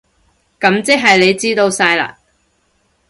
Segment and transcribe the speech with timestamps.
[0.59, 2.15] 噉即係你知道晒喇？